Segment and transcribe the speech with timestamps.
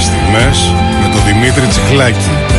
[0.00, 2.49] Μουσικές στιγμές με τον Δημήτρη Τσιχλάκη.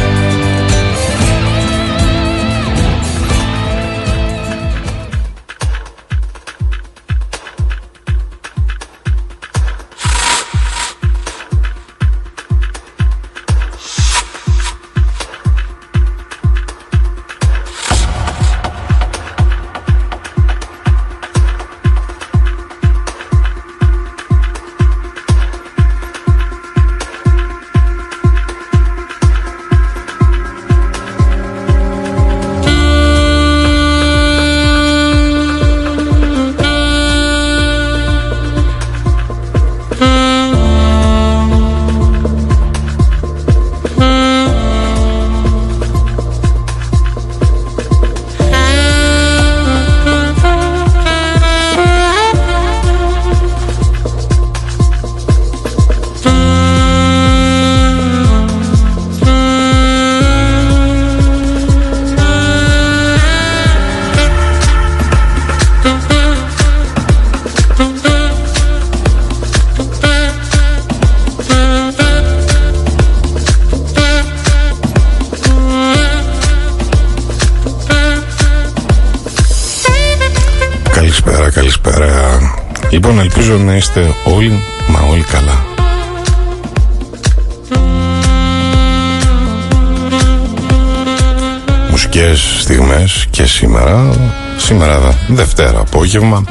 [83.52, 85.66] Ελπίζω να είστε όλοι, μα όλοι καλά.
[91.90, 94.10] Μουσικές στιγμές και σήμερα,
[94.58, 96.44] σήμερα Δευτέρα απόγευμα,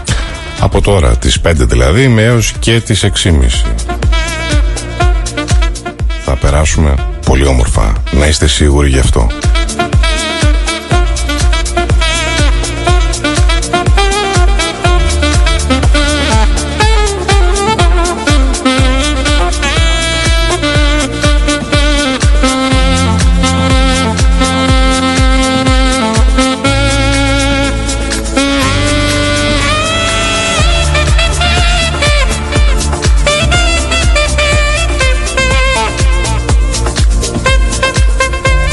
[0.60, 3.10] από τώρα τις 5 δηλαδή με έως και τις 6.30.
[6.24, 6.94] Θα περάσουμε
[7.26, 9.26] πολύ όμορφα, να είστε σίγουροι γι' αυτό.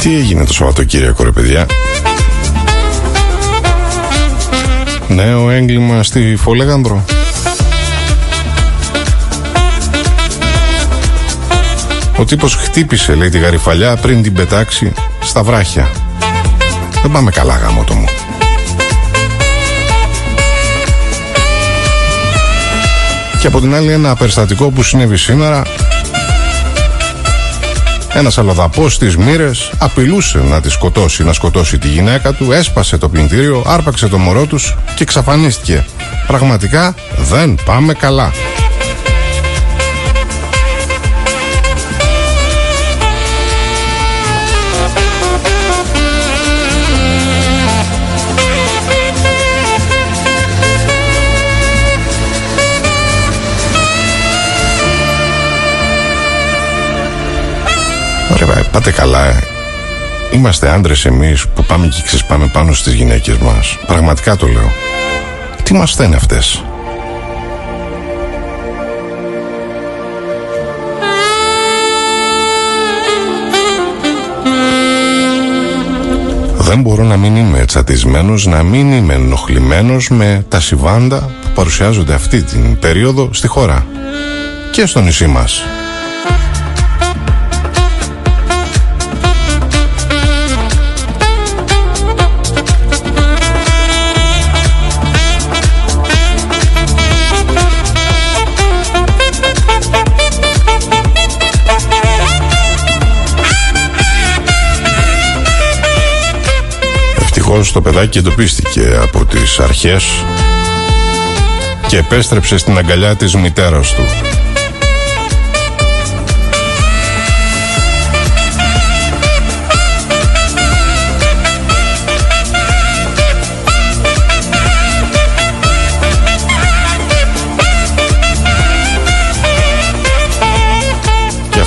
[0.08, 1.66] Τι έγινε το Σαββατοκύριακο ρε παιδιά;
[5.08, 7.06] Νέο έγκλημα στη Φολέγανδρο.
[12.18, 14.92] Ο τύπος χτύπησε λέει τη γαριφαλιά πριν την πετάξει
[15.22, 15.90] στα βράχια.
[17.02, 18.06] Δεν πάμε καλά γάμο το μου.
[23.42, 25.64] Και από την άλλη ένα περιστατικό που συνέβη σήμερα
[28.18, 33.10] ένας αλλοδαπός στις μοίρες απειλούσε να τη σκοτώσει, να σκοτώσει τη γυναίκα του, έσπασε το
[33.10, 35.86] πλυντήριο, άρπαξε το μωρό τους και εξαφανίστηκε.
[36.28, 38.32] Πραγματικά δεν πάμε καλά.
[58.88, 59.40] Ρε, πάτε καλά.
[60.34, 63.78] Είμαστε άντρες εμείς που πάμε και ξεσπάμε πάνω στις γυναίκες μας.
[63.88, 64.72] Πραγματικά το λέω.
[65.64, 66.64] Τι μας φταίνε αυτές;
[76.58, 82.14] Δεν μπορώ να μην είμαι τσατισμένος, να μην είμαι ενοχλημένος με τα συμβάντα που παρουσιάζονται
[82.14, 83.86] αυτή την περίοδο στη χώρα
[84.72, 85.64] και στο νησί μας.
[107.60, 110.26] Ευτυχώς το παιδάκι εντοπίστηκε από τις αρχές
[111.88, 114.02] και επέστρεψε στην αγκαλιά της μητέρας του.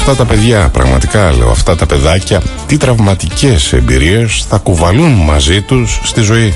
[0.01, 6.01] Αυτά τα παιδιά, πραγματικά λέω, αυτά τα παιδάκια, τι τραυματικές εμπειρίες θα κουβαλούν μαζί τους
[6.05, 6.55] στη ζωή.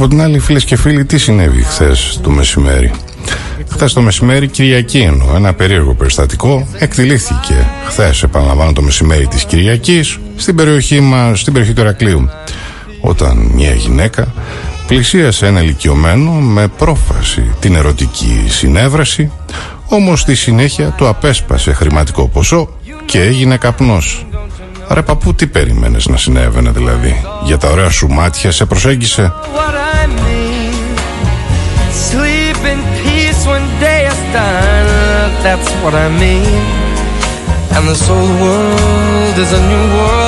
[0.00, 2.90] Από την άλλη, φίλες και φίλοι, τι συνέβη χθες το μεσημέρι;
[3.70, 10.18] Χθες το μεσημέρι, Κυριακή εννοώ, ένα περίεργο περιστατικό εκτελήθηκε χθες, επαναλαμβάνω το μεσημέρι της Κυριακής,
[10.36, 12.28] στην περιοχή μας, στην περιοχή του Ερακλείου.
[13.00, 14.34] Όταν μια γυναίκα
[14.86, 19.30] πλησίασε ένα ηλικιωμένο με πρόφαση την ερωτική συνέβραση,
[19.86, 22.68] όμως στη συνέχεια του απέσπασε χρηματικό ποσό
[23.04, 24.26] και έγινε καπνός.
[24.88, 29.74] Ρε παππού τι περίμενες να συνέβαινε δηλαδή; Για τα ωραία σου μάτια σε προσέγγισε What
[29.74, 29.79] I mean.
[31.92, 35.42] Sleep in peace when day is done.
[35.42, 36.62] That's what I mean.
[37.74, 40.19] And this old world is a new world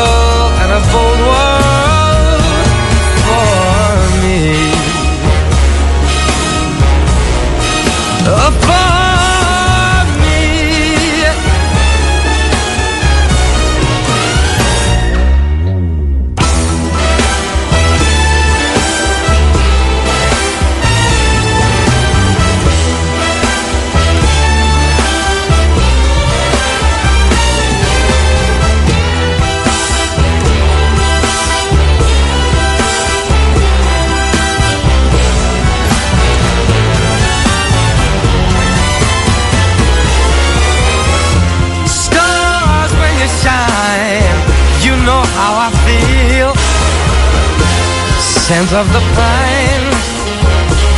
[48.53, 49.87] Scent of the pine,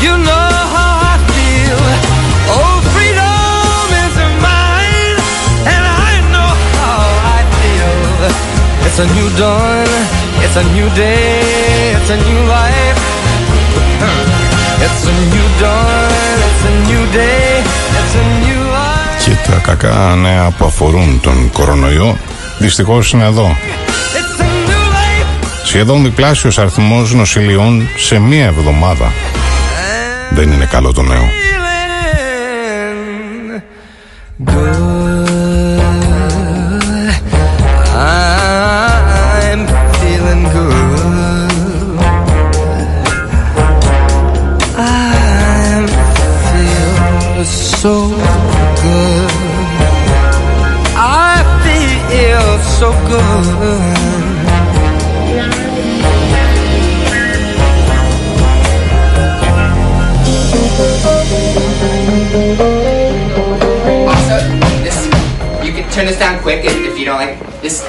[0.05, 1.83] you know how I feel.
[2.57, 4.15] Oh, freedom is
[4.47, 5.19] mine,
[5.73, 7.03] and I know how
[7.37, 7.95] I feel.
[8.87, 9.87] It's a new dawn,
[10.45, 13.01] it's a new day, it's a new life.
[14.85, 17.63] It's a new dawn, it's a new day,
[18.01, 19.25] it's a new life.
[19.25, 22.17] Και τα κακά νέα που αφορούν τον κορονοϊό
[22.59, 23.57] δυστυχώς είναι εδώ
[25.75, 29.13] Σχεδόν διπλάσιος αριθμός νοσηλειών σε μία εβδομάδα.
[30.31, 31.44] Δεν είναι καλό το νέο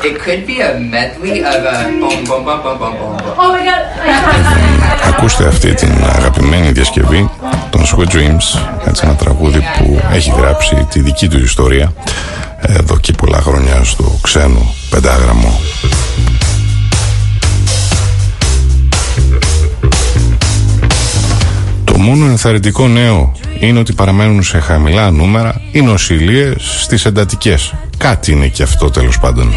[0.07, 3.17] It could be a medley of a boom boom boom boom boom boom.
[3.23, 3.35] boom.
[3.43, 3.81] Oh my god.
[5.07, 7.29] Ακούστε αυτή την αγαπημένη διασκευή
[7.69, 11.93] των Sweet Dreams έτσι ένα τραγούδι που έχει γράψει τη δική του ιστορία
[12.61, 15.59] εδώ και πολλά χρόνια στο ξένο πεντάγραμμο
[21.83, 27.73] Το μόνο ενθαρρυντικό νέο είναι ότι παραμένουν σε χαμηλά νούμερα οι νοσηλίες στις εντατικές.
[27.97, 29.53] Κάτι είναι και αυτό τέλος πάντων.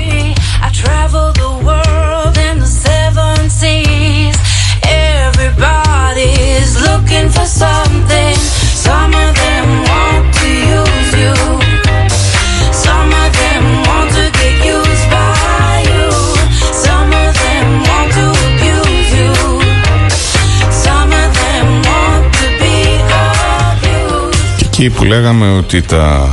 [24.80, 26.30] Εκεί που λέγαμε ότι τα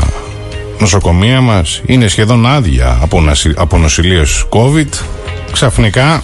[0.80, 4.88] νοσοκομεία μας είναι σχεδόν άδεια από, νασι- από νοσηλίες COVID,
[5.52, 6.22] ξαφνικά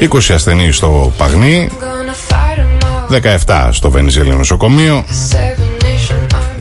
[0.00, 3.20] 20 ασθενείς στο Παγνί, Gonna fight 'em all.
[3.46, 5.04] 17 στο Βενιζέλιο νοσοκομείο,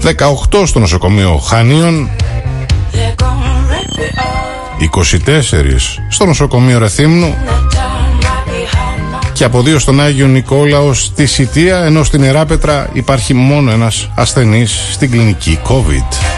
[0.01, 2.09] 18 στο νοσοκομείο Χανίων,
[4.77, 7.35] 24 στο νοσοκομείο Ρεθύμνου
[9.43, 14.89] και από δύο στον Άγιο Νικόλαος στη Σιτία, ενώ στην Εράπετρα υπάρχει μόνο ένας ασθενής
[14.91, 16.33] στην κλινική COVID.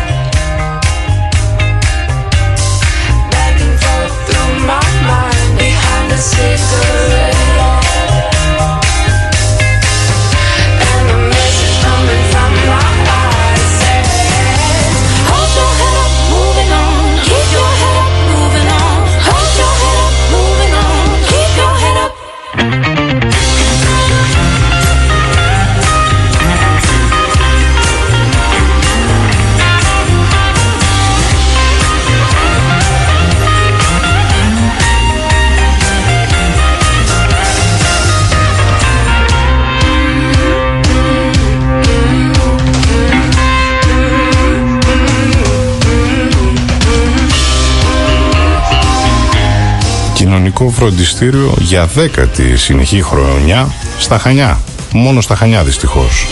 [50.56, 54.60] Κοινωνικό φροντιστήριο για δέκατη συνεχή χρονιά στα Χανιά.
[54.94, 56.28] Μόνο στα Χανιά δυστυχώς.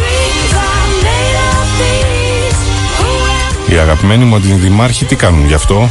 [3.69, 5.89] Οι αγαπημένοι μου αντιδημάρχοι τι κάνουν γι' αυτό;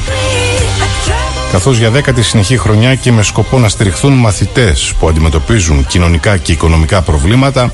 [1.52, 6.52] Καθώς για δέκατη συνεχή χρονιά και με σκοπό να στηριχθούν μαθητές που αντιμετωπίζουν κοινωνικά και
[6.52, 7.72] οικονομικά προβλήματα,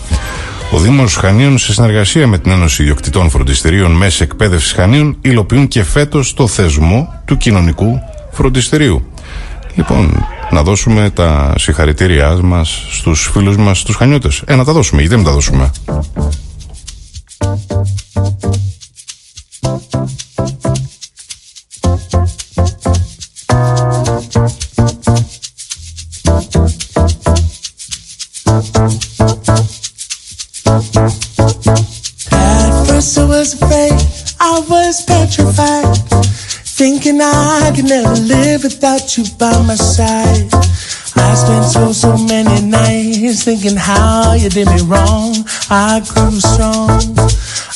[0.71, 5.83] ο Δήμος Χανίων σε συνεργασία με την Ένωση Ιδιοκτητών Φροντιστηρίων Μέσης Εκπαίδευσης Χανίων υλοποιούν και
[5.83, 8.00] φέτος το θεσμό του κοινωνικού
[8.33, 9.12] φροντιστηρίου.
[9.75, 14.43] Λοιπόν, να δώσουμε τα συγχαρητήριά μας στους φίλους μας τους Χανιώτες.
[14.47, 15.71] Ε, να τα δώσουμε, γιατί δεν τα δώσουμε;
[32.31, 33.99] At first I was afraid,
[34.40, 35.88] I was petrified,
[36.78, 40.49] thinking I could never live without you by my side.
[41.16, 45.35] I spent so, so many nights thinking how you did me wrong.
[45.70, 47.02] I grew strong.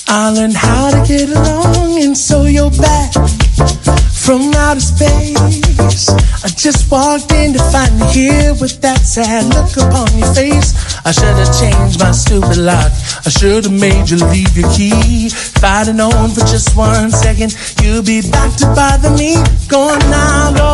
[0.06, 6.08] I learned how to get along, and so you're back from outer space.
[6.44, 10.78] I just walked in to find you here with that sad look upon your face.
[11.04, 12.92] I should have changed my stupid lock.
[13.26, 15.26] I should have made you leave your key.
[15.26, 19.42] If I'd have known for just one second, you'd be back to bother me.
[19.66, 20.72] Go on now, go.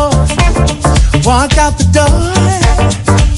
[1.25, 2.29] Walk out the door.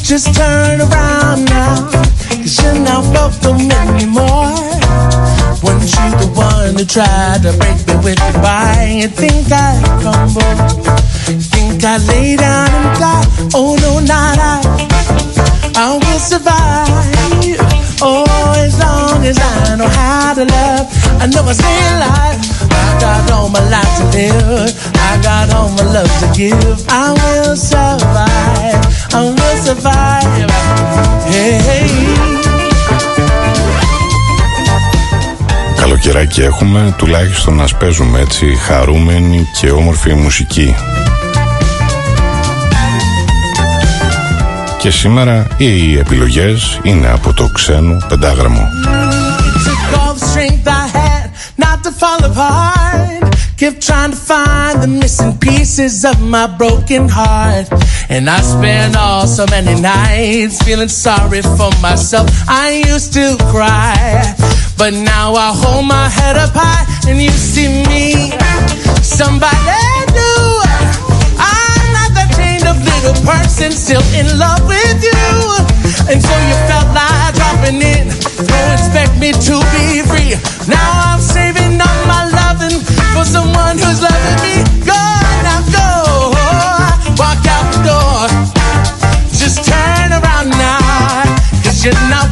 [0.03, 1.88] Just turn around now.
[2.36, 4.51] Cause you're not welcome anymore.
[5.63, 8.98] Weren't you the one who tried to break me with goodbye?
[9.01, 10.58] You think I crumble?
[11.30, 13.25] You think I lay down and die?
[13.53, 14.58] Oh no, not I.
[15.75, 16.89] I will survive.
[18.01, 18.25] Oh,
[18.58, 20.88] as long as I know how to love.
[21.22, 22.41] I know I stay alive.
[22.74, 24.74] I got all my life to live.
[24.98, 26.86] I got all my love to give.
[26.89, 28.82] I will survive.
[29.13, 30.50] I will survive.
[31.30, 32.50] Hey,
[35.91, 40.75] Καλοκαιράκι έχουμε, τουλάχιστον να παίζουμε έτσι χαρούμενη και όμορφη μουσική.
[44.77, 48.67] Και σήμερα οι επιλογές είναι από το ξένο πεντάγραμμο.
[51.74, 52.90] It took
[53.62, 57.70] Kept trying to find the missing pieces of my broken heart.
[58.10, 62.25] And I spent all so many nights feeling sorry for myself.
[62.50, 64.34] I used to cry,
[64.80, 68.34] but now I hold my head up high and you see me,
[69.06, 69.53] somebody
[70.10, 70.41] new.
[71.38, 75.22] I'm not that chained up little person still in love with you.
[76.10, 78.10] And so you felt like dropping in.
[78.41, 80.34] Don't expect me to be free.
[80.65, 82.21] Now I'm saving up my
[83.13, 84.56] for someone who's loving me.
[84.86, 85.01] Go
[85.46, 86.32] now, go.
[87.20, 88.22] Walk out the door.
[89.32, 91.24] Just turn around now.
[91.63, 92.27] Cause you're not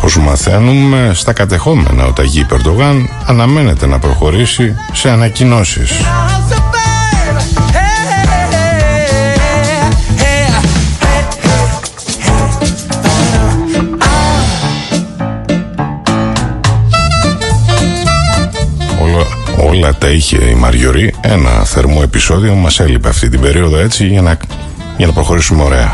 [0.00, 5.90] όπως μαθαίνουμε στα κατεχόμενα ο Ταγί Περντογάν αναμένεται να προχωρήσει σε ανακοινώσεις.
[5.90, 6.04] I'll
[6.52, 7.40] survive.
[7.72, 8.50] Hey, hey,
[10.20, 10.40] hey,
[19.02, 19.26] Όλα,
[19.70, 21.14] όλα τα είχε η Μαριωρή.
[21.20, 24.36] Ένα θερμό επεισόδιο μας έλειπε αυτή την περίοδο έτσι για να,
[24.96, 25.92] για να προχωρήσουμε ωραία.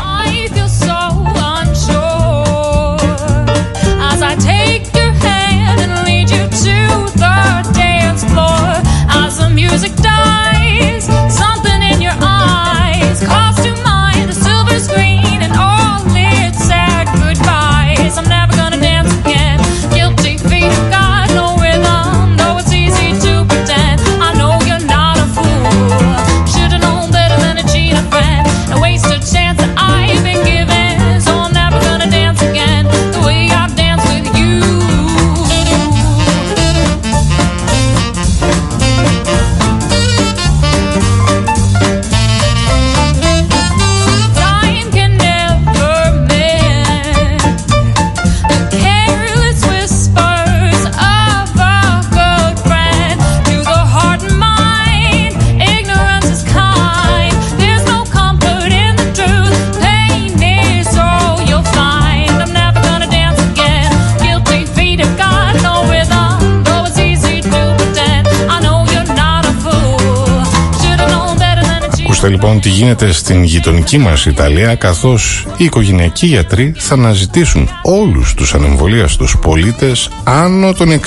[72.27, 78.33] Δείτε λοιπόν τι γίνεται στην γειτονική μας Ιταλία καθώς οι οικογενειακοί γιατροί θα αναζητήσουν όλους
[78.33, 80.97] τους ανεμβολίαστους πολίτες άνω των 60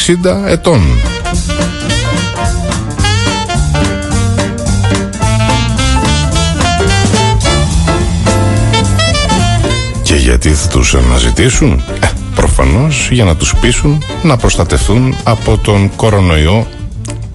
[0.47, 0.83] ετών.
[10.02, 15.91] Και γιατί θα τους αναζητήσουν; Ε, προφανώς για να τους πείσουν να προστατευτούν από τον
[15.97, 16.67] κορονοϊό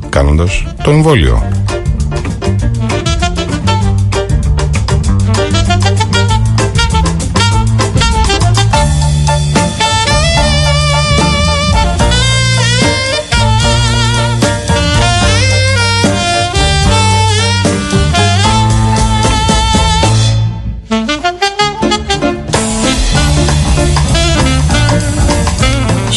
[0.09, 1.64] κάνοντας το εμβόλιο.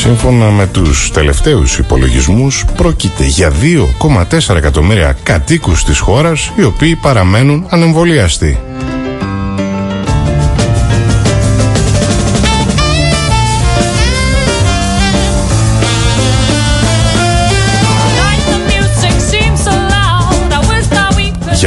[0.08, 7.66] Σύμφωνα με τους τελευταίους υπολογισμούς πρόκειται για 2,4 εκατομμύρια κατοίκους της χώρας οι οποίοι παραμένουν
[7.68, 8.67] ανεμβολιαστοί.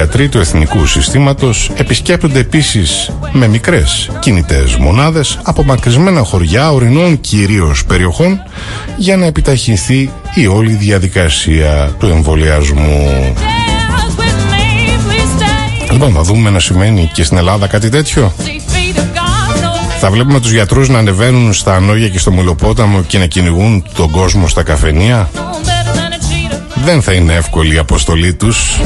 [0.02, 7.86] Γιατροί του Εθνικού Συστήματος επισκέπτονται επίσης με μικρές κινητές μονάδες από μακρισμένα χωριά ορεινών κυρίως
[7.86, 8.42] περιοχών
[8.98, 13.34] για να επιταχυνθεί η όλη διαδικασία του εμβολιασμού.
[15.92, 18.34] Λοιπόν, θα δούμε να σημαίνει και στην Ελλάδα κάτι τέτοιο.
[20.00, 24.12] Θα βλέπουμε τους γιατρούς να ανεβαίνουν στα Ανόγια και στο Μουλοπόταμο και να κυνηγούν τον
[24.12, 25.30] κόσμο στα καφενεία.
[26.84, 28.80] Δεν θα είναι εύκολη η αποστολή τους.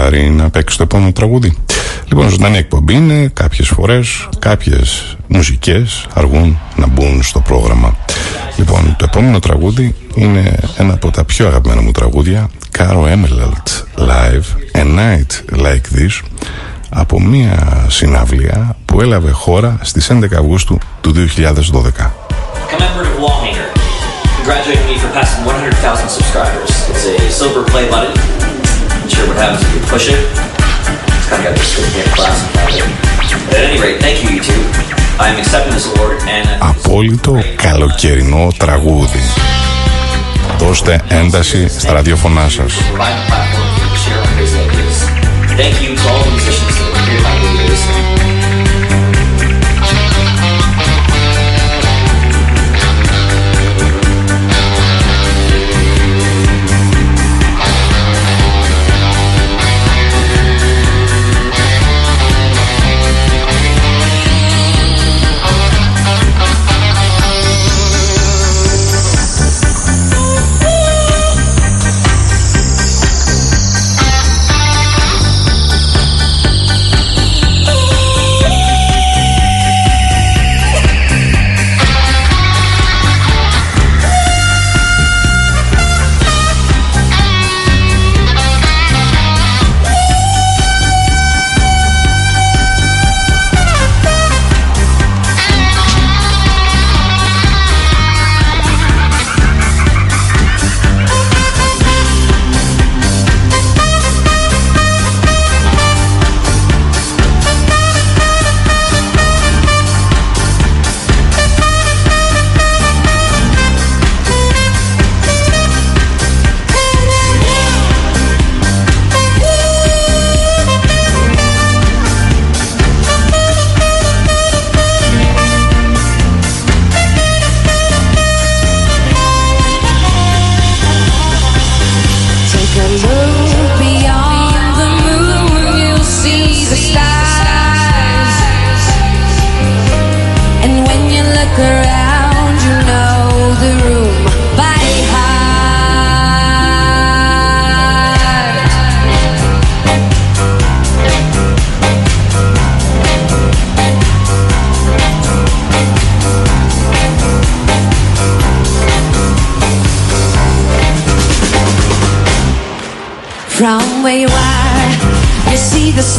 [0.00, 1.56] Κάνει τη χάρη να παίξει το επόμενο τραγούδι.
[2.08, 7.96] Λοιπόν, ζωντανή εκπομπή είναι κάποιες φορές, κάποιες μουσικές αργούν να μπουν στο πρόγραμμα.
[8.56, 14.78] Λοιπόν, το επόμενο τραγούδι είναι ένα από τα πιο αγαπημένα μου τραγούδια, Caro Emerald Live,
[14.78, 16.20] A Night Like This,
[16.88, 22.10] από μια συναυλία που έλαβε χώρα στις 11 Αυγούστου του 2012.
[22.70, 23.68] Commemorative wall hanger.
[24.38, 26.70] Congratulating me for passing 100,000 subscribers.
[26.90, 28.39] It's a silver play button.
[29.10, 30.20] Not sure what happens if you push it.
[31.18, 32.86] It's kind of got this good glass inside it.
[33.50, 34.62] But at any rate, thank you, YouTube.
[35.18, 39.20] I am accepting this award and uh, Απόλυτο καλοκαιρινό τραγούδι.
[40.58, 42.72] Δώστε ένταση στα ραδιοφωνά σας.
[42.74, 43.50] Provide a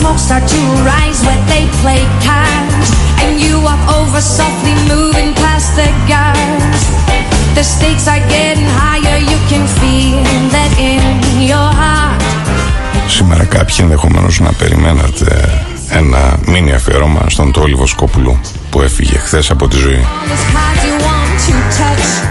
[0.02, 0.62] smoke start to
[0.92, 2.90] rise when they play cards,
[3.22, 6.82] and you walk over softly, moving past the guards.
[7.58, 10.20] The stakes are getting higher, you can feel
[10.56, 11.02] that in
[11.52, 12.22] your heart.
[13.08, 15.60] Σήμερα κάποιοι ενδεχομένως να περιμένατε
[15.90, 20.06] ένα μίνι αφιέρωμα στον Τόλι Βοσκόπουλου που έφυγε χθες από τη ζωή.
[20.06, 22.28] All those cards you want to touch.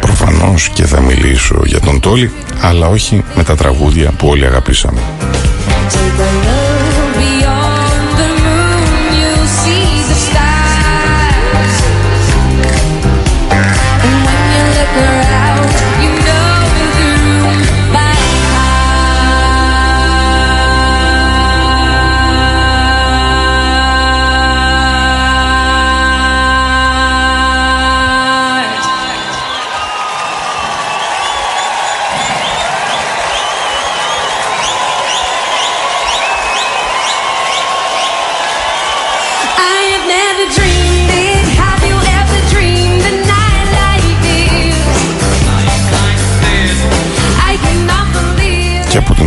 [0.00, 5.00] Προφανώς και θα μιλήσω για τον Τόλι, αλλά όχι με τα τραγούδια που όλοι αγαπήσαμε.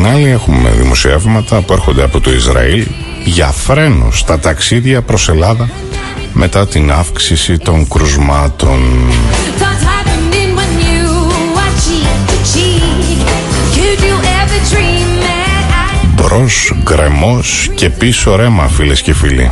[0.01, 2.85] Την άλλη έχουμε δημοσιεύματα που έρχονται από το Ισραήλ
[3.23, 5.69] για φρένο στα ταξίδια προς Ελλάδα
[6.33, 8.79] μετά την αύξηση των κρουσμάτων.
[9.59, 11.07] Thoughts happening when you
[11.63, 13.19] are cheek to cheek.
[13.75, 16.07] Could you ever dream that I?
[16.15, 19.51] Μπρος, γκρεμός και πίσω ρέμα φίλες και φίλοι.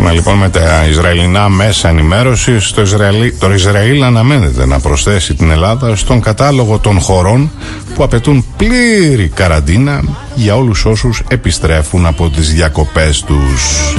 [0.00, 5.50] Σύμφωνα λοιπόν με τα Ισραηλινά μέσα ενημέρωσης, το Ισραήλ, το Ισραήλ αναμένεται να προσθέσει την
[5.50, 7.50] Ελλάδα στον κατάλογο των χωρών
[7.94, 10.02] που απαιτούν πλήρη καραντίνα
[10.34, 13.94] για όλους όσους επιστρέφουν από τις διακοπές τους.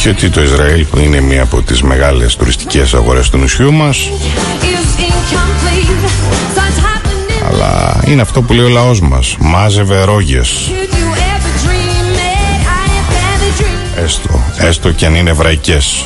[0.00, 3.96] Όχι ότι το Ισραήλ που είναι μία από τις μεγάλες τουριστικές αγορές του νησιού μας
[3.98, 6.06] Is incomplete.
[6.56, 7.46] Thoughts happening.
[7.52, 9.36] αλλά είναι αυτό που λέει ο λαός μας.
[9.38, 10.48] Μάζευε ρόγες.
[10.68, 12.60] Could you ever dream it?
[12.66, 14.04] I have never dreamed.
[14.04, 16.04] Έστω, έστω και αν είναι εβραϊκές.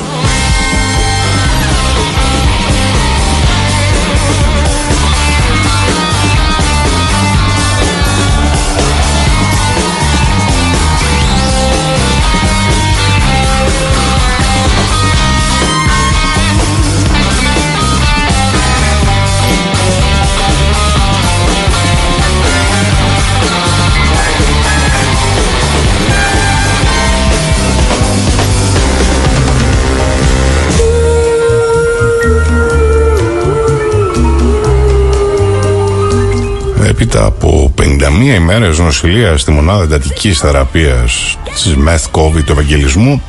[36.95, 43.21] Έπειτα από 51 ημέρες νοσηλείας στη μονάδα εντατικής θεραπείας της Meth COVID του Ευαγγελισμού,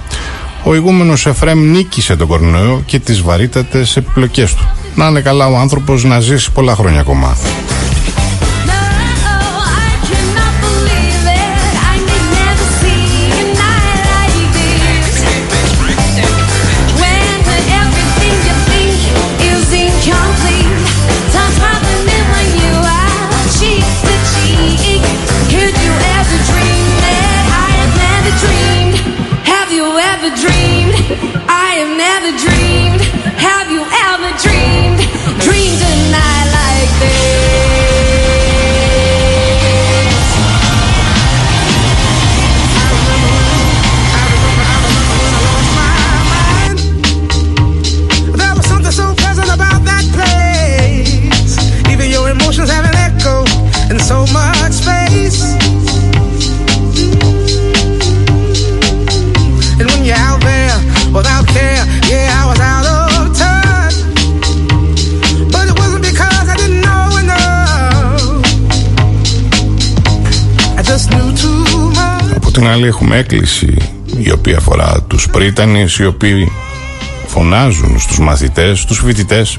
[0.65, 4.69] ο ηγούμενος Εφρέμ νίκησε τον κορονοϊό και τις βαρύτατες επιπλοκές του.
[4.95, 7.37] Να είναι καλά ο άνθρωπος να ζήσει πολλά χρόνια ακόμα.
[72.85, 73.77] έχουμε έκκληση
[74.19, 76.53] η οποία αφορά τους πρίτανες οι οποίοι
[77.27, 79.59] φωνάζουν στους μαθητές, στους φοιτητές.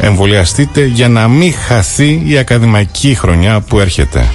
[0.00, 4.26] εμβολιαστείτε για να μην χαθεί η ακαδημαϊκή χρονιά που έρχεται.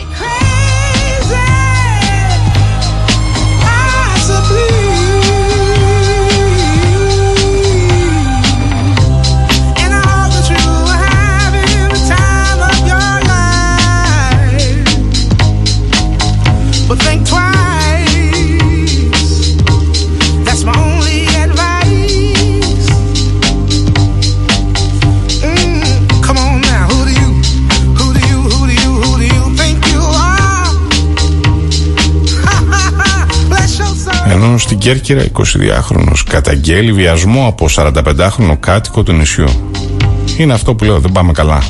[34.53, 34.59] Soul.
[34.59, 39.47] Ενώ στην Κέρκυρα 22χρονος καταγγέλει βιασμό από 45χρονο κάτοικο του νησιού.
[40.37, 41.63] Είναι αυτό που λέω, δεν πάμε καλά.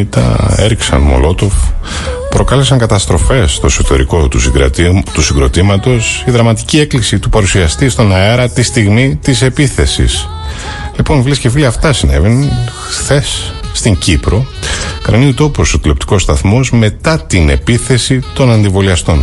[0.00, 1.52] Αυτοκίνητα, έριξαν μολότοφ,
[2.30, 8.48] προκάλεσαν καταστροφές στο εσωτερικό του, συγκρατή- του συγκροτήματος, η δραματική έκκληση του παρουσιαστή στον αέρα
[8.48, 10.28] τη στιγμή της επίθεσης.
[10.96, 12.50] Λοιπόν, φίλε και φίλοι, αυτά συνέβαιναν
[12.90, 14.46] χθες στην Κύπρο.
[15.02, 19.20] Κρανίου τόπος ο τηλεοπτικός σταθμός μετά την επίθεση των αντιβολιαστών.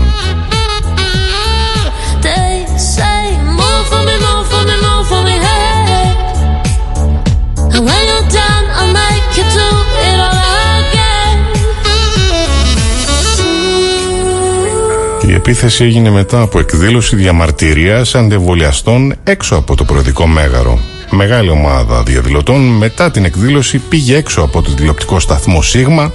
[15.49, 20.79] Επίθεση έγινε μετά από εκδήλωση διαμαρτυρίας αντιβολιαστών έξω από το προεδρικό μέγαρο.
[21.09, 26.11] Μεγάλη ομάδα διαδηλωτών μετά την εκδήλωση πήγε έξω από το τηλεοπτικό σταθμό Σίγμα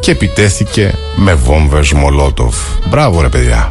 [0.00, 2.56] και επιτέθηκε με βόμβες Μολότοφ.
[2.88, 3.70] Μπράβο ρε παιδιά.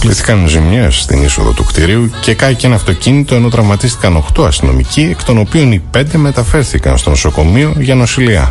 [0.00, 5.24] Προκλήθηκαν ζημιές στην είσοδο του κτηρίου και κάηκε ένα αυτοκίνητο ενώ τραυματίστηκαν 8 αστυνομικοί, εκ
[5.24, 8.48] των οποίων οι 5 μεταφέρθηκαν στο νοσοκομείο για νοσηλεία.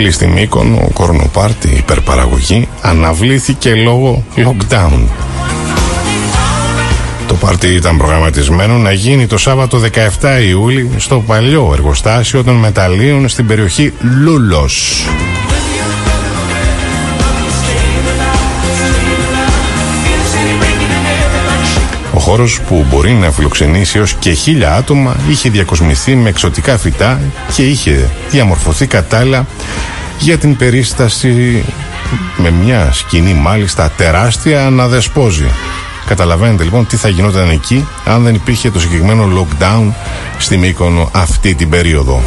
[0.00, 5.06] Φίλοι στην Μύκονο, ο κορνοπάρτι υπερπαραγωγή αναβλήθηκε λόγω lockdown.
[7.26, 9.80] Το πάρτι ήταν προγραμματισμένο να γίνει το Σάββατο
[10.20, 15.04] 17 Ιούλη στο παλιό εργοστάσιο των μεταλλίων στην περιοχή Λούλος.
[22.14, 27.20] Ο χώρος που μπορεί να φιλοξενήσει έως και χίλια άτομα είχε διακοσμηθεί με εξωτικά φυτά
[27.54, 29.46] και είχε διαμορφωθεί κατάλληλα
[30.20, 31.64] για την περίσταση
[32.36, 35.50] με μια σκηνή μάλιστα τεράστια να δεσπόζει.
[36.06, 39.92] Καταλαβαίνετε λοιπόν τι θα γινόταν εκεί αν δεν υπήρχε το συγκεκριμένο lockdown
[40.38, 42.22] στη Μύκονο αυτή την περίοδο.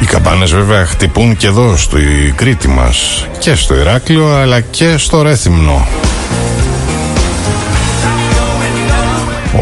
[0.00, 1.96] Οι καμπάνες βέβαια χτυπούν και εδώ στο
[2.34, 5.86] Κρήτη μας και στο Ηράκλειο αλλά και στο Ρέθυμνο.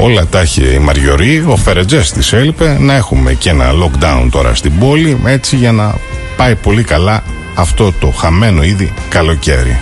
[0.03, 4.55] Όλα τα είχε η Μαριωρή, ο Φερετζές της έλειπε να έχουμε και ένα lockdown τώρα
[4.55, 5.95] στην πόλη έτσι για να
[6.37, 7.23] πάει πολύ καλά
[7.55, 9.79] αυτό το χαμένο ήδη καλοκαίρι.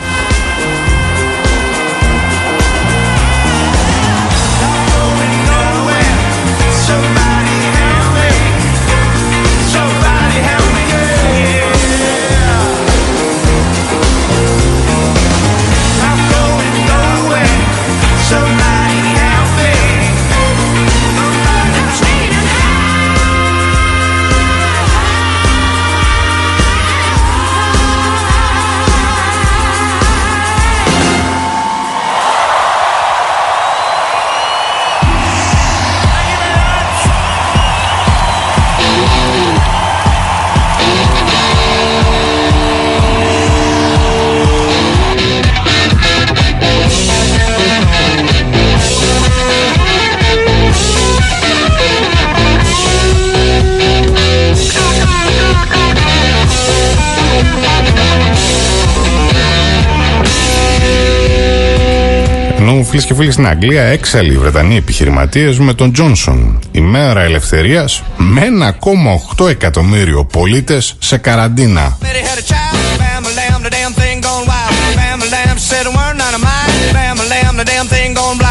[62.89, 66.59] Φίλες και φίλοι στην Αγγλία έξαλλοι οι Βρετανοί επιχειρηματίες με τον Τζόνσον.
[66.73, 68.43] Η μέρα ελευθερίας με
[69.37, 71.99] 1,8 εκατομμύριο πολίτες σε καραντίνα.
[72.01, 73.71] Betty had a child, bam a lamb, the
[77.71, 78.48] damn thing gone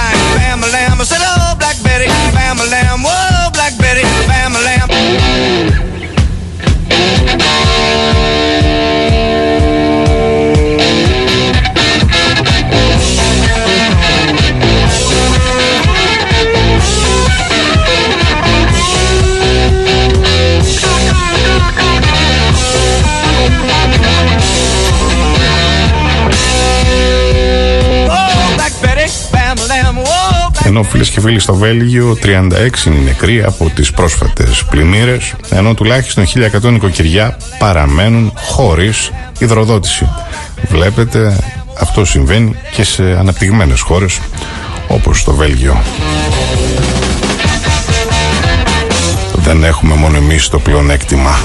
[30.78, 36.26] Ενώ φίλε και φίλοι στο Βέλγιο 36 είναι νεκροί από τις πρόσφατες πλημμύρες, ενώ τουλάχιστον
[36.64, 40.10] 1100 νοικοκυριά παραμένουν χωρίς υδροδότηση.
[40.70, 41.38] Βλέπετε,
[41.80, 44.20] αυτό συμβαίνει και σε αναπτυγμένες χώρες
[44.88, 45.82] όπως το Βέλγιο.
[49.34, 51.40] Δεν έχουμε μόνο εμείς το πλεονέκτημα.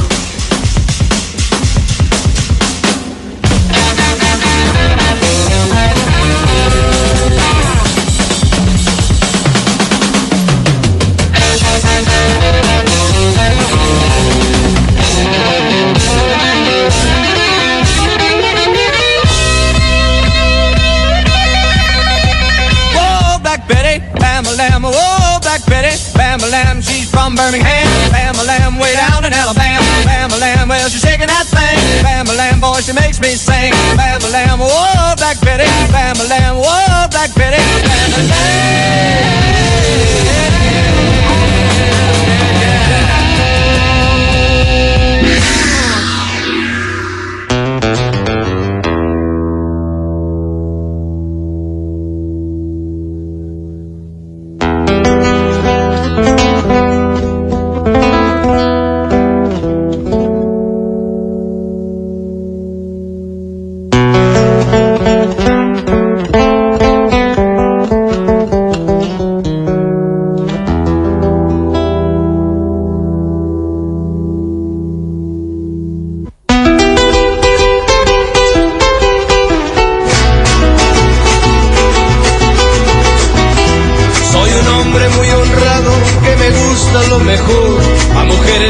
[35.52, 36.11] petting fast.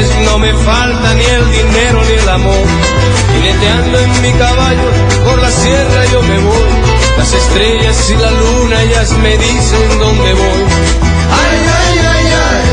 [0.01, 2.65] no me falta ni el dinero ni el amor.
[3.33, 4.89] Jineteando en mi caballo
[5.23, 6.69] por la sierra yo me voy.
[7.17, 10.63] Las estrellas y la luna ellas me dicen dónde voy.
[11.41, 12.65] Ay, ay, ay, ay,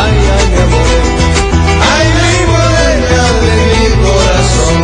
[0.00, 0.88] ay, ay, mi amor.
[1.94, 4.82] Ay, mi morena de mi corazón.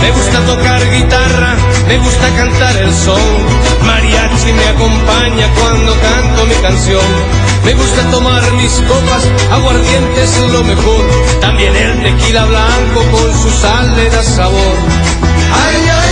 [0.00, 1.17] Me gusta tocar guitarra
[2.36, 3.20] cantar el son.
[3.86, 7.10] Mariachi me acompaña cuando canto mi canción.
[7.64, 11.04] Me gusta tomar mis copas, aguardiente es lo mejor.
[11.40, 14.76] También el tequila blanco con su sal le da sabor.
[15.64, 16.07] Ay, ay,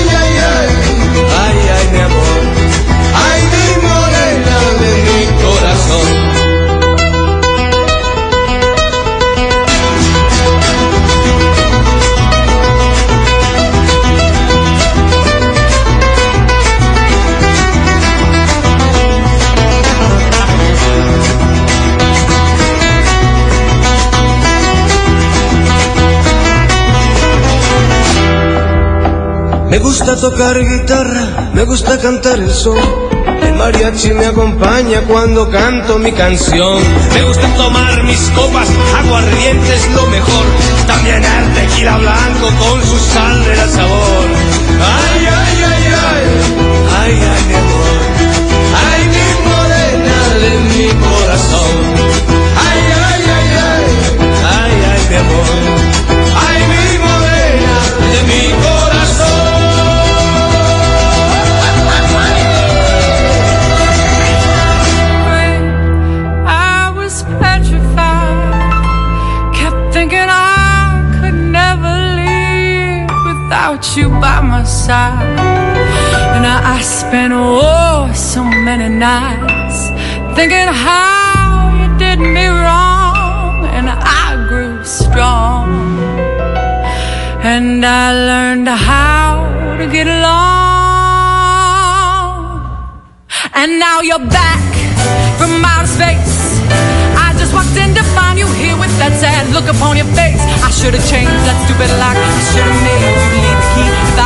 [29.77, 32.79] Me gusta tocar guitarra, me gusta cantar el son.
[33.43, 36.83] El mariachi me acompaña cuando canto mi canción.
[37.13, 40.47] Me gusta tomar mis copas, aguardiente es lo mejor.
[40.87, 44.27] También el tequila blanco con su sal de la sabor.
[44.81, 46.25] Ay, ay, ay, ay,
[47.03, 47.97] ay, ay, mi amor.
[48.89, 51.86] Ay, mi morena de mi corazón.
[74.37, 75.39] By my side.
[76.35, 79.89] And I, I spent oh so many nights
[80.37, 85.69] thinking how you did me wrong, and I grew strong.
[87.43, 90.57] And I learned how to get along.
[93.55, 94.67] And now you're back
[95.39, 96.61] from outer space.
[97.25, 100.43] I just walked in to find you here with that sad look upon your face.
[100.69, 102.17] I should have changed that stupid lock.
[102.19, 104.26] I should have made you leave the key.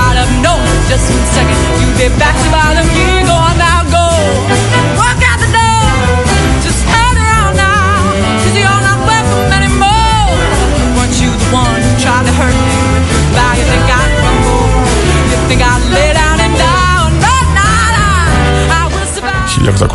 [19.60, 19.86] Λιχώ τα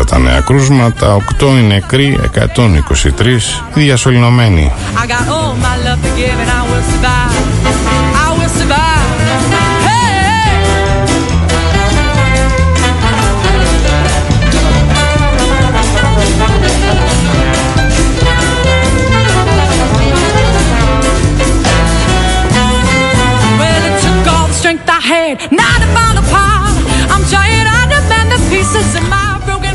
[0.00, 1.06] 234 τα νέα κρούσματα.
[1.06, 3.68] Τα 8 είναι κρύ, 123.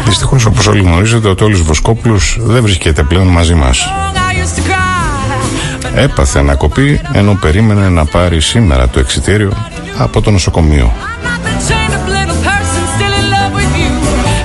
[0.06, 3.80] Δυστυχώς, όπως όλοι γνωρίζετε, ο Τόλης Βοσκόπουλος δεν βρίσκεται πλέον μαζί μας.
[3.80, 9.52] I used to cry, but Έπαθε ανακοπή ενώ περίμενε να πάρει σήμερα το εξιτήριο
[9.98, 10.92] από το νοσοκομείο.
[10.94, 13.92] I'm not the chained up little person still in love with you.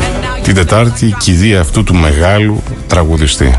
[0.06, 3.54] And now Την Τετάρτη η κηδεία αυτού του μεγάλου τραγουδιστή.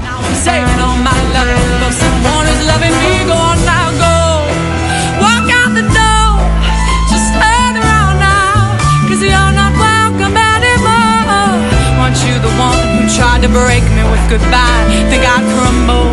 [13.40, 15.10] Tried to break me with goodbye?
[15.10, 16.08] Think I'd crumble?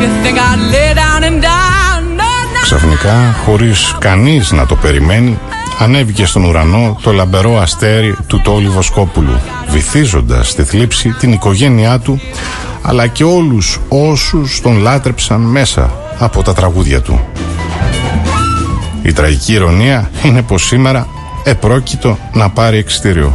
[0.00, 2.00] You think I'd lay down and die?
[2.16, 2.60] No, no.
[2.62, 5.38] Ξαφνικά, χωρίς κανείς να το περιμένει,
[5.78, 12.20] ανέβηκε στον ουρανό το λαμπερό αστέρι του Τόλι Βοσκόπουλου, βυθίζοντας στη θλίψη την οικογένειά του,
[12.82, 17.20] αλλά και όλους όσους τον λάτρεψαν μέσα από τα τραγούδια του.
[19.02, 21.06] Η τραγική ηρωνία είναι πως σήμερα
[21.44, 23.32] επρόκειτο να πάρει εξιτήριο.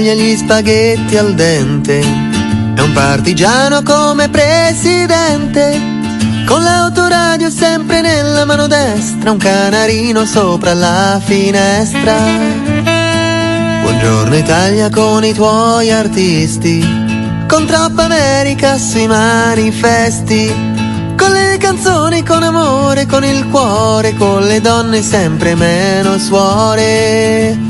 [0.00, 2.00] Italia, gli spaghetti al dente.
[2.00, 5.78] È un partigiano come presidente.
[6.46, 12.16] Con l'autoradio sempre nella mano destra, un canarino sopra la finestra.
[13.82, 16.80] Buongiorno Italia con i tuoi artisti,
[17.46, 20.50] con troppa America sui manifesti,
[21.14, 27.69] con le canzoni con amore, con il cuore, con le donne sempre meno suore.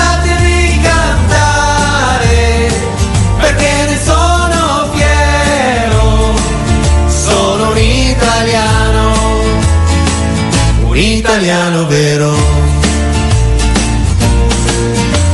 [10.90, 12.34] un italiano vero.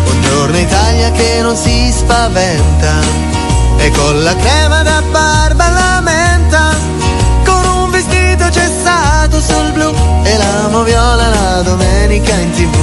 [0.05, 3.01] Buongiorno Italia che non si spaventa
[3.79, 6.77] e con la crema da barba la menta
[7.45, 9.93] con un vestito cessato sul blu
[10.23, 12.75] e la moviola la domenica in tv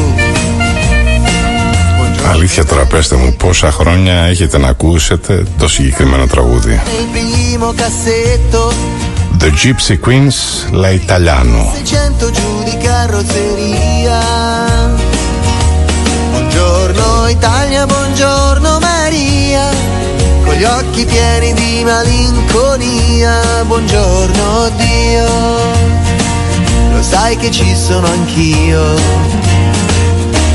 [2.32, 6.82] Αλήθεια τώρα πέστε μου πόσα χρόνια έχετε να ακούσετε το συγκεκριμένο τραγούδι.
[9.37, 11.73] The Gypsy Queens La Italiano.
[11.75, 14.21] 600 giù di carrozzeria.
[16.31, 19.69] Buongiorno Italia buongiorno Maria.
[20.45, 23.65] Con gli occhi pieni di malinconia.
[23.65, 25.27] Buongiorno Dio.
[26.93, 28.95] Lo sai che ci sono anch'io.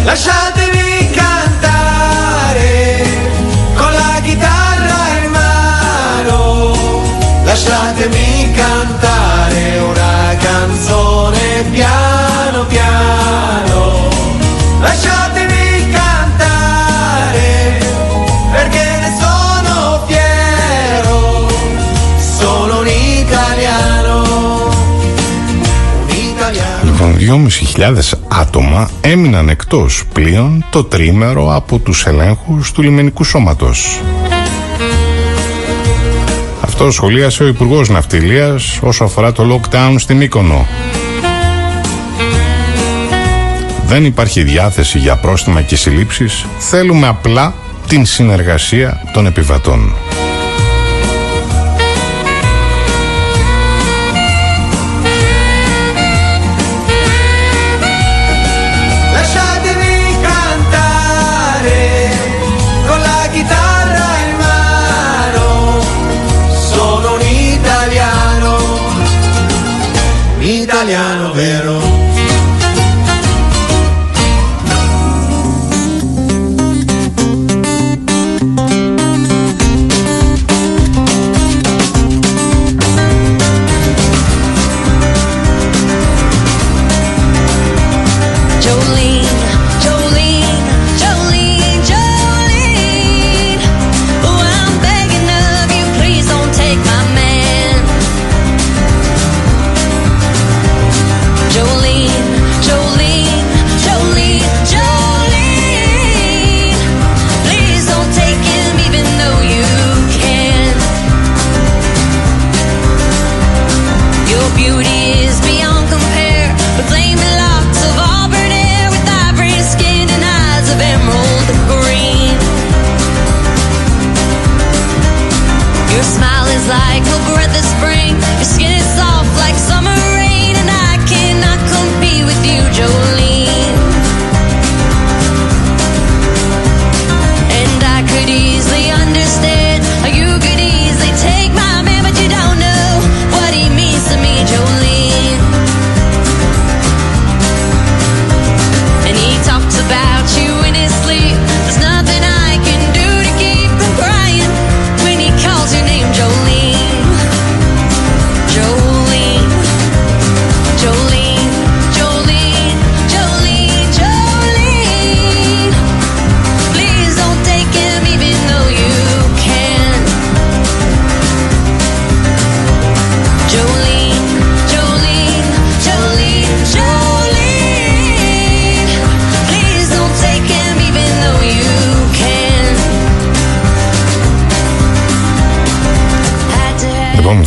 [0.03, 3.03] Lasciatemi cantare
[3.75, 6.73] con la chitarra in mano.
[7.43, 13.81] Lasciatemi cantare una canzone piano piano
[14.81, 17.79] lasciatemi cantare
[18.51, 21.47] perché ne sono fiero
[22.37, 24.15] sono un italiano
[26.01, 27.15] un italiano Λοιπόν,
[27.77, 34.01] 2.500 άτομα έμειναν εκτός πλοίων το τρίμερο από τους ελέγχους του λιμενικού σώματος.
[36.81, 40.67] Αυτό σχολίασε ο Υπουργός Ναυτιλίας όσο αφορά το lockdown στην Μύκονο.
[43.85, 46.45] Δεν υπάρχει διάθεση για πρόστιμα και συλλήψεις.
[46.59, 47.53] Θέλουμε απλά
[47.87, 49.95] την συνεργασία των επιβατών.
[70.89, 71.18] Yeah.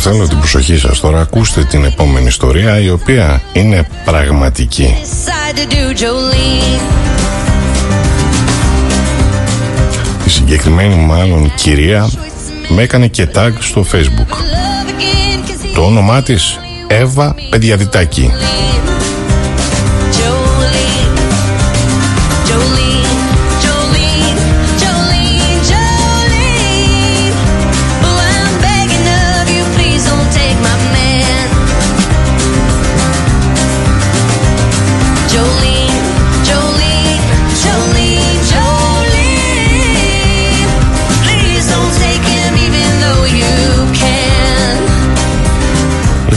[0.05, 1.21] Θέλω την προσοχή σας τώρα.
[1.21, 4.95] Ακούστε την επόμενη ιστορία, η οποία είναι πραγματική.
[5.01, 6.81] Decide to do Jolene.
[10.25, 12.09] Η συγκεκριμένη μάλλον κυρία
[12.67, 14.31] με έκανε και tag στο facebook.
[14.31, 18.31] Love again, 'cause he Το όνομά της Εύα Παιδιαδιτάκη.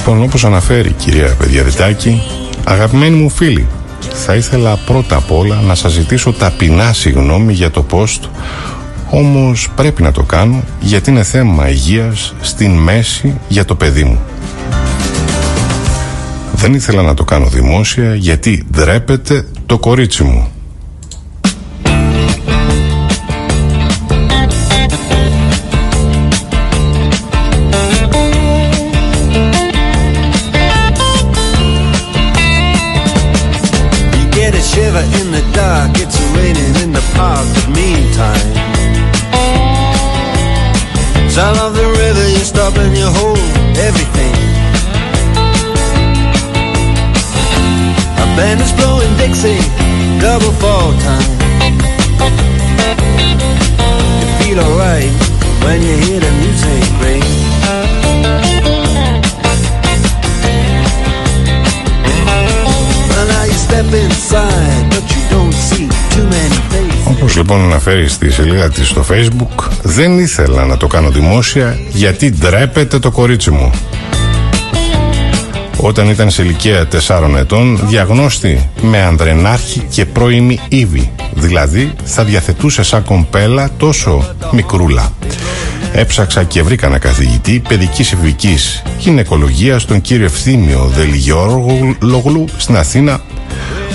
[0.08, 2.22] Λοιπόν, όπως αναφέρει η κυρία Παιδιαδιτάκη,
[2.64, 3.66] αγαπημένοι μου φίλοι,
[4.24, 8.28] θα ήθελα πρώτα απ' όλα να σας ζητήσω ταπεινά συγγνώμη για το post,
[9.10, 14.20] όμως πρέπει να το κάνω γιατί είναι θέμα υγείας στην μέση για το παιδί μου.
[16.54, 20.50] Δεν ήθελα να το κάνω δημόσια γιατί ντρέπεται το κορίτσι μου.
[67.04, 72.30] Όπως λοιπόν αναφέρει στη σελίδα της στο facebook, δεν ήθελα να το κάνω δημόσια γιατί
[72.30, 73.70] ντρέπεται το κορίτσι μου.
[75.86, 82.82] Όταν ήταν σε ηλικία 4 ετών διαγνώστη με ανδρενάρχη και πρώιμη Ήβη Δηλαδή θα διαθετούσε
[82.82, 85.12] σαν κομπέλα τόσο μικρούλα
[85.92, 93.20] Έψαξα και βρήκα ένα καθηγητή παιδικής ευβικής γυναικολογίας τον κύριο Ευθύμιο Δελγιώργλου στην Αθήνα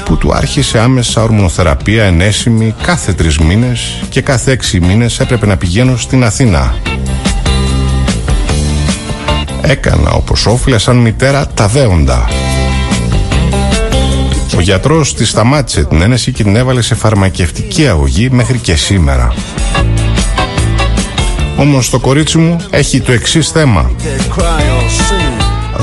[0.05, 5.57] που του άρχισε άμεσα ορμονοθεραπεία ενέσιμη κάθε τρεις μήνες και κάθε έξι μήνες έπρεπε να
[5.57, 6.75] πηγαίνω στην Αθήνα.
[9.61, 12.29] Έκανα όπως όφιλα σαν μητέρα τα δέοντα.
[14.57, 19.33] Ο γιατρός της σταμάτησε την ένεση και την έβαλε σε φαρμακευτική αγωγή μέχρι και σήμερα.
[21.57, 23.91] Όμως το κορίτσι μου έχει το εξής θέμα.
[23.97, 25.41] Could cry or sing.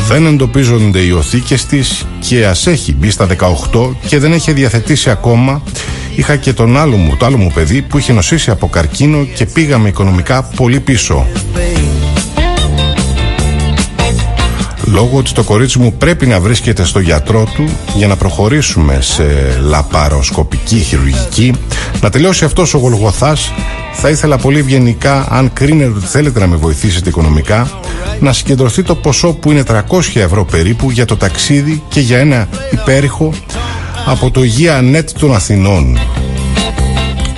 [0.09, 3.27] Δεν εντοπίζονται οι οθήκες της και ας έχει μπει στα
[3.73, 5.63] 18 και δεν έχει διαθετήσει ακόμα.
[6.15, 9.47] Είχα και τον άλλο μου, το άλλο μου παιδί που είχε νοσήσει από καρκίνο και
[9.47, 11.27] πήγαμε οικονομικά πολύ πίσω.
[14.93, 19.25] Λόγω ότι το κορίτσι μου πρέπει να βρίσκεται στο γιατρό του για να προχωρήσουμε σε
[19.61, 21.55] λαπαροσκοπική χειρουργική,
[22.01, 23.53] να τελειώσει αυτός ο Γολγοθάς,
[23.93, 27.71] θα ήθελα πολύ ευγενικά, αν κρίνετε ότι θέλετε να με βοηθήσετε οικονομικά,
[28.21, 29.81] να συγκεντρωθεί το ποσό που είναι 300
[30.15, 33.33] ευρώ περίπου για το ταξίδι και για ένα υπέρηχο
[34.07, 35.99] από το Υγεία Net των Αθηνών.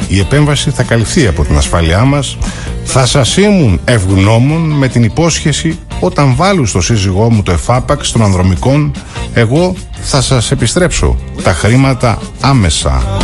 [0.09, 2.37] Η επέμβαση θα καλυφθεί από την ασφάλειά μας.
[2.85, 8.23] Θα σας ήμουν ευγνώμων με την υπόσχεση όταν βάλω στο σύζυγό μου το εφάπαξ των
[8.23, 8.93] ανδρομικών,
[9.35, 13.19] εγώ θα σας επιστρέψω τα χρήματα άμεσα.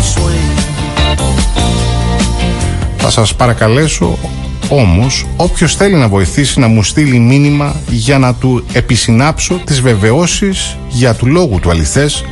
[2.96, 4.18] Θα σας παρακαλέσω
[4.68, 10.76] όμως όποιος θέλει να βοηθήσει να μου στείλει μήνυμα για να του επισυνάψω τις βεβαιώσεις
[10.88, 12.24] για του λόγου του αληθές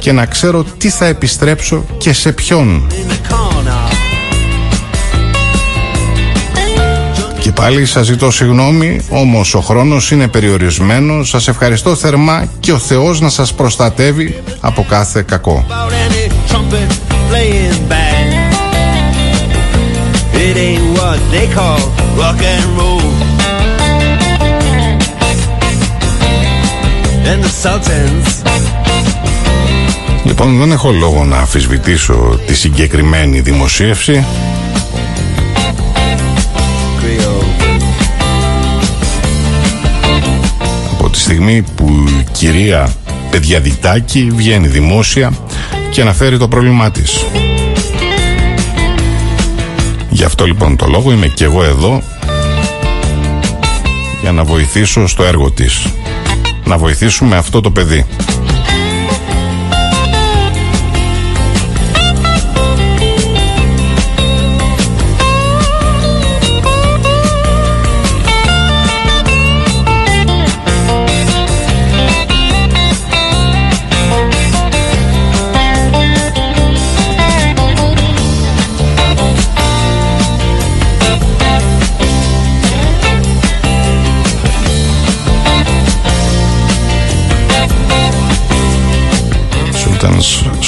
[0.00, 2.86] και να ξέρω τι θα επιστρέψω και σε ποιον.
[7.44, 11.28] Και πάλι σας ζητώ συγγνώμη, όμως ο χρόνος είναι περιορισμένος.
[11.28, 15.66] Σας ευχαριστώ θερμά και ο Θεός να σας προστατεύει από κάθε κακό.
[15.68, 16.90] About any trumpet
[17.30, 18.30] playing band.
[20.46, 21.80] It ain't what they call
[22.22, 23.08] rock and roll.
[27.30, 28.28] And the Sultans
[30.24, 34.24] Λοιπόν, δεν έχω λόγο να αμφισβητήσω τη συγκεκριμένη δημοσίευση.
[41.34, 42.92] Στιγμή που η κυρία
[43.30, 45.32] Παιδιαδιτάκη βγαίνει δημόσια
[45.90, 47.24] και αναφέρει το πρόβλημά της.
[50.10, 52.02] Γι' αυτό λοιπόν το λόγο είμαι και εγώ εδώ
[54.20, 55.86] για να βοηθήσω στο έργο της.
[56.64, 58.06] Να βοηθήσουμε αυτό το παιδί.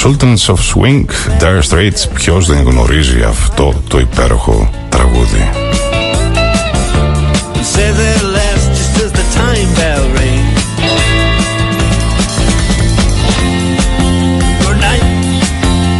[0.06, 1.06] Sultans of Swing,
[1.38, 5.50] Dire Straits, ποιος δεν γνωρίζει αυτό το υπέροχο τραγούδι.
[7.54, 10.62] You say they last just as the time bell rings.
[14.62, 15.06] Good night.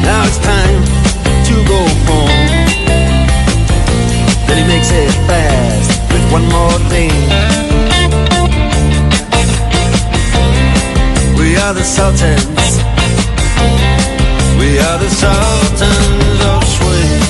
[0.08, 0.82] Now it's time
[1.48, 2.42] to go home.
[4.46, 7.14] Then he makes it fast with one more thing.
[11.38, 12.55] We are the Sultans.
[14.67, 17.23] We are the Sultans of Swing.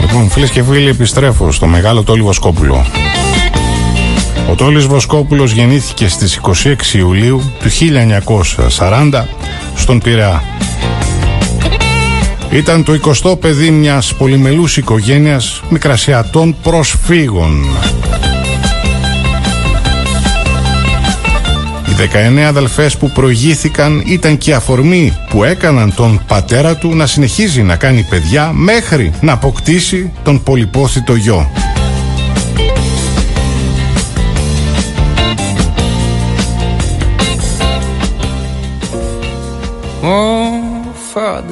[0.00, 2.86] Λοιπόν, φίλες και φίλοι, επιστρέφω στο μεγάλο Τόλι Βοσκόπουλο.
[4.50, 6.40] Ο Τόλης Βοσκόπουλος γεννήθηκε στις
[6.92, 7.68] 26 Ιουλίου του
[8.78, 9.24] 1940
[9.86, 10.42] στον Πειραιά.
[12.50, 17.64] Ήταν το 20ο παιδί μιας πολυμελούς οικογένειας μικρασιατών προσφύγων.
[21.88, 21.92] Οι
[22.38, 27.62] 19 αδελφές που προηγήθηκαν ήταν και η αφορμή που έκαναν τον πατέρα του να συνεχίζει
[27.62, 31.50] να κάνει παιδιά μέχρι να αποκτήσει τον πολυπόθητο γιο.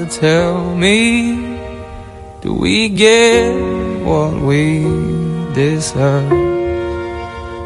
[0.07, 1.59] Tell me,
[2.41, 3.55] do we get
[4.05, 4.83] what we
[5.55, 6.31] deserve?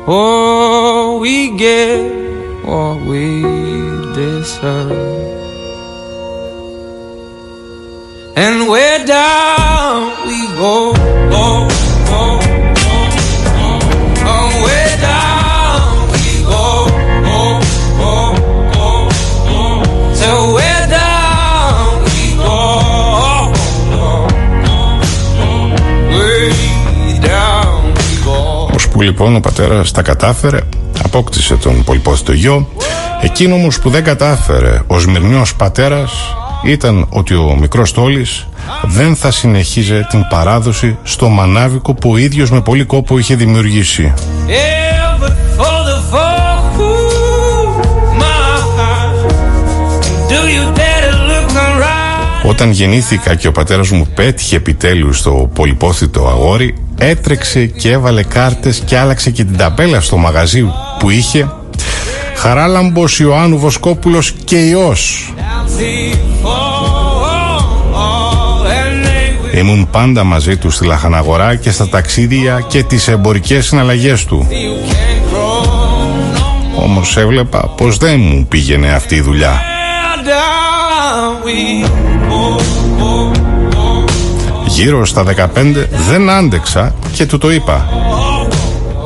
[0.07, 3.43] Oh, we get what we
[4.15, 5.29] deserve.
[8.37, 10.98] And where down we go,
[29.09, 30.61] λοιπόν ο πατέρας τα κατάφερε,
[31.05, 32.69] απόκτησε τον πολυπόθητο γιο.
[33.23, 36.13] Εκείνο όμως που δεν κατάφερε ο Σμυρνιός πατέρας
[36.65, 38.49] ήταν ότι ο μικρός Τόλης
[38.83, 44.13] δεν θα συνεχίζε την παράδοση στο μανάβικο που ο ίδιος με πολύ κόπο είχε δημιουργήσει.
[52.49, 58.83] Όταν γεννήθηκα και ο πατέρας μου πέτυχε επιτέλους το πολυπόθητο αγόρι, έτρεξε και έβαλε κάρτες
[58.85, 61.51] και άλλαξε και την ταπέλα στο μαγαζί που είχε.
[62.37, 65.33] Χαράλαμπος Ιωάννου Βοσκόπουλος και ιός.
[65.79, 71.89] See, oh, oh, oh, and they will Ήμουν πάντα μαζί του στη Λαχαναγορά και στα
[71.89, 74.47] ταξίδια και τις εμπορικές συναλλαγές του.
[74.51, 75.65] you can't grow
[76.37, 76.83] no more.
[76.83, 79.63] Όμως έβλεπα πως δεν μου πήγαινε αυτή η δουλειά.
[84.79, 85.47] Γύρω στα 15
[86.09, 87.89] δεν άντεξα και του το είπα.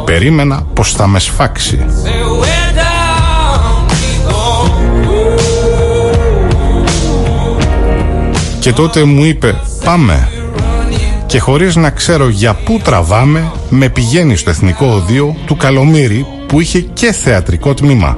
[0.05, 1.79] Περίμενα πως θα με σφάξει.
[1.79, 2.09] say
[2.41, 4.43] where down we go.
[8.61, 10.29] Και τότε μου είπε πάμε.
[11.27, 16.61] Και χωρίς να ξέρω για πού τραβάμε, με πηγαίνει στο Εθνικό Οδείο του Καλομύρη που
[16.61, 18.17] είχε και θεατρικό τμήμα.